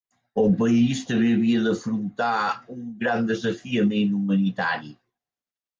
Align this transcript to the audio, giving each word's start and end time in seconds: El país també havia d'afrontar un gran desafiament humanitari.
El 0.43 0.47
país 0.61 1.03
també 1.09 1.29
havia 1.33 1.61
d'afrontar 1.67 2.33
un 2.77 2.83
gran 3.05 3.31
desafiament 3.35 4.19
humanitari. 4.23 4.95